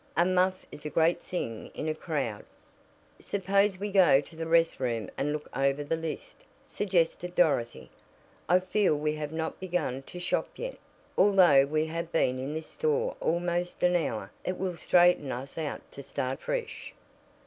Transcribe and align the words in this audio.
A 0.17 0.25
muff 0.25 0.65
is 0.71 0.83
a 0.83 0.89
great 0.89 1.21
thing 1.21 1.69
in 1.75 1.87
a 1.87 1.93
crowd." 1.93 2.43
"Suppose 3.19 3.77
we 3.77 3.91
go 3.91 4.19
to 4.19 4.35
the 4.35 4.47
rest 4.47 4.79
room 4.79 5.11
and 5.15 5.31
look 5.31 5.47
over 5.55 5.83
the 5.83 5.95
list," 5.95 6.43
suggested 6.65 7.35
Dorothy. 7.35 7.91
"I 8.49 8.61
feel 8.61 8.95
we 8.97 9.13
have 9.17 9.31
not 9.31 9.59
begun 9.59 10.01
to 10.07 10.19
shop 10.19 10.49
yet, 10.55 10.77
although 11.15 11.67
we 11.67 11.85
have 11.85 12.11
been 12.11 12.39
in 12.39 12.55
this 12.55 12.65
store 12.65 13.15
almost 13.21 13.83
an 13.83 13.95
hour. 13.95 14.31
It 14.43 14.57
will 14.57 14.75
straighten 14.75 15.31
us 15.31 15.55
out 15.59 15.81
to 15.91 16.01
start 16.01 16.39
fresh." 16.41 16.95